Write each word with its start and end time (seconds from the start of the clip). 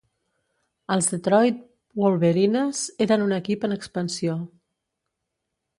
Els 0.95 1.09
Detroit 1.11 1.59
Wolverines 2.05 2.83
eren 3.09 3.29
un 3.29 3.39
equip 3.39 3.69
en 3.69 3.77
expansió. 3.79 4.41